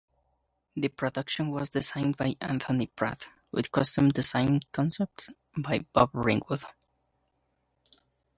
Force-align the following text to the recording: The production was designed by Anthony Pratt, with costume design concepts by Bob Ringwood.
The 0.75 0.87
production 0.89 1.51
was 1.51 1.69
designed 1.69 2.17
by 2.17 2.35
Anthony 2.41 2.87
Pratt, 2.87 3.29
with 3.51 3.71
costume 3.71 4.09
design 4.09 4.61
concepts 4.71 5.29
by 5.55 5.85
Bob 5.93 6.09
Ringwood. 6.15 6.63